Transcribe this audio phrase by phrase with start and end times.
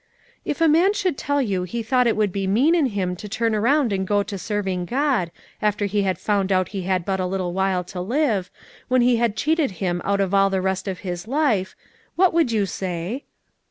[0.43, 3.29] "If a man should tell you he thought it would be mean in him to
[3.29, 5.29] turn around and go to serving God,
[5.61, 8.49] after he had found out he had but a little while to live,
[8.87, 11.75] when he had cheated Him out of all the rest of his life,
[12.15, 13.25] what would you say?"